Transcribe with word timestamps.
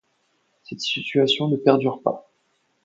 Cette 0.63 0.79
situation 0.79 1.47
ne 1.47 1.57
perdure 1.57 2.01
pas. 2.01 2.27